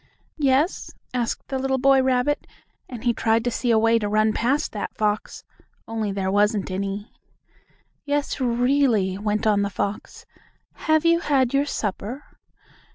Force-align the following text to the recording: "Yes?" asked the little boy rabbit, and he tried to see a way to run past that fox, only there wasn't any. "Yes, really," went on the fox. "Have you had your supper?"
"Yes?" 0.39 0.89
asked 1.13 1.49
the 1.49 1.59
little 1.59 1.77
boy 1.77 2.01
rabbit, 2.01 2.47
and 2.89 3.03
he 3.03 3.13
tried 3.13 3.43
to 3.43 3.51
see 3.51 3.69
a 3.69 3.77
way 3.77 3.99
to 3.99 4.09
run 4.09 4.33
past 4.33 4.71
that 4.71 4.95
fox, 4.97 5.43
only 5.87 6.11
there 6.11 6.31
wasn't 6.31 6.71
any. 6.71 7.11
"Yes, 8.03 8.39
really," 8.39 9.19
went 9.19 9.45
on 9.45 9.61
the 9.61 9.69
fox. 9.69 10.25
"Have 10.89 11.05
you 11.05 11.19
had 11.19 11.53
your 11.53 11.65
supper?" 11.67 12.23